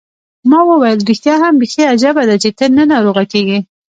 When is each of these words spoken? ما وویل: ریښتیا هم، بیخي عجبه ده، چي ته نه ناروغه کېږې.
ما 0.49 0.59
وویل: 0.69 0.99
ریښتیا 1.09 1.35
هم، 1.43 1.53
بیخي 1.61 1.83
عجبه 1.93 2.23
ده، 2.29 2.35
چي 2.43 2.49
ته 2.57 2.65
نه 2.77 2.83
ناروغه 2.91 3.23
کېږې. 3.31 3.59